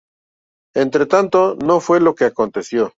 Entretanto, 0.73 1.55
no 1.63 1.79
fue 1.79 1.99
lo 1.99 2.15
que 2.15 2.25
aconteció. 2.25 2.89